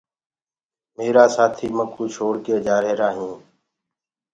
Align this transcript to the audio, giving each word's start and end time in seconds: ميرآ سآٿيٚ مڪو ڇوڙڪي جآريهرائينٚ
ميرآ 0.95 1.25
سآٿيٚ 1.35 1.73
مڪو 1.77 2.03
ڇوڙڪي 2.13 2.53
جآريهرائينٚ 2.65 3.39